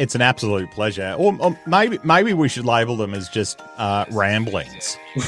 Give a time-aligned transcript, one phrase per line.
[0.00, 1.14] It's an absolute pleasure.
[1.18, 4.96] Or, or maybe maybe we should label them as just uh, ramblings.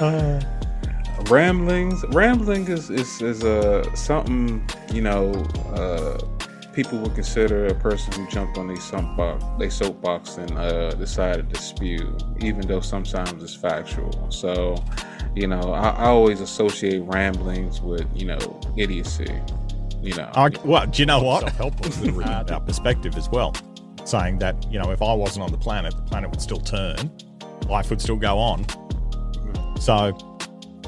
[0.00, 0.40] uh,
[1.30, 2.04] ramblings.
[2.08, 5.30] Rambling is is, is uh, something you know.
[5.72, 6.18] Uh,
[6.72, 11.48] people would consider a person who jumped on their soapbox, they soapbox and uh, decided
[11.54, 14.28] to spew, even though sometimes it's factual.
[14.32, 14.74] So,
[15.34, 19.32] you know, I, I always associate ramblings with you know idiocy.
[20.00, 21.42] You know, I, well, do you know what?
[21.42, 23.54] Self-help was uh, our perspective as well,
[24.04, 27.10] saying that you know if I wasn't on the planet, the planet would still turn,
[27.68, 28.64] life would still go on.
[29.80, 30.16] So,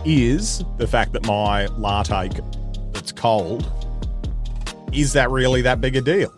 [0.04, 2.30] is the fact that my latte
[2.92, 3.70] that's cold
[4.92, 6.32] is that really that big a deal?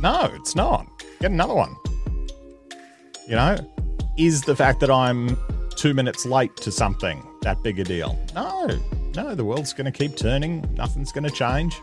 [0.00, 0.86] No, it's not.
[1.20, 1.74] Get another one.
[3.28, 3.56] You know,
[4.16, 5.36] is the fact that I'm
[5.76, 8.18] two minutes late to something that big a deal?
[8.34, 8.68] No,
[9.14, 10.68] no, the world's going to keep turning.
[10.74, 11.80] Nothing's going to change.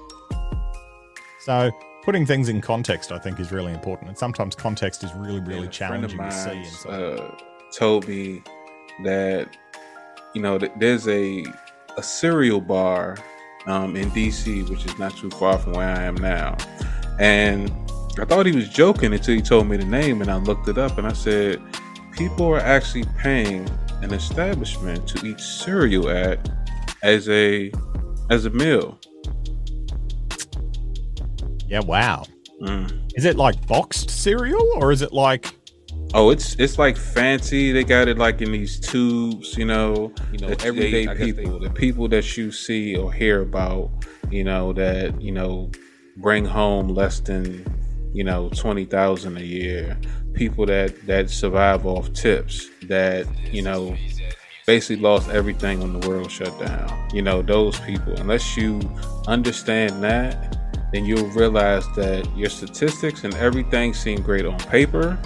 [1.41, 1.72] So,
[2.03, 4.09] putting things in context, I think, is really important.
[4.09, 6.89] And sometimes context is really, really yeah, challenging to see.
[6.89, 7.35] Uh,
[7.72, 8.44] told me
[9.03, 9.58] that,
[10.33, 11.45] you know, there's a
[11.97, 13.17] a cereal bar
[13.66, 16.57] um, in DC, which is not too far from where I am now.
[17.19, 17.72] And
[18.19, 20.78] I thought he was joking until he told me the name, and I looked it
[20.78, 21.61] up and I said,
[22.14, 23.69] people are actually paying
[24.02, 26.50] an establishment to eat cereal at
[27.02, 27.72] as a
[28.30, 29.00] as a meal.
[31.67, 32.25] Yeah, wow.
[32.61, 33.14] Mm.
[33.16, 35.56] Is it like boxed cereal or is it like
[36.16, 37.72] Oh, it's it's like fancy.
[37.72, 40.14] They got it like in these tubes, you know.
[40.31, 43.89] You know, everyday they, people, they, the people that you see or hear about,
[44.30, 45.72] you know, that you know
[46.17, 47.66] bring home less than
[48.14, 49.97] you know twenty thousand a year.
[50.33, 52.69] People that that survive off tips.
[52.88, 53.95] That you know
[54.66, 57.09] basically lost everything when the world shut down.
[57.14, 58.14] You know, those people.
[58.14, 58.80] Unless you
[59.28, 60.57] understand that,
[60.94, 65.19] then you'll realize that your statistics and everything seem great on paper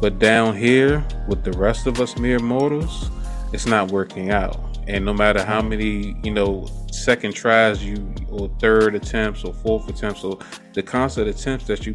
[0.00, 3.10] but down here, with the rest of us mere mortals,
[3.52, 4.78] it's not working out.
[4.86, 5.68] And no matter how mm-hmm.
[5.70, 10.38] many, you know, second tries you or third attempts or fourth attempts or
[10.74, 11.94] the constant attempts that you